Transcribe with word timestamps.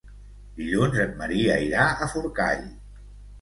Dilluns 0.61 0.97
en 1.03 1.13
Maria 1.19 1.59
irà 1.67 1.85
a 1.91 2.09
Forcall. 2.15 2.67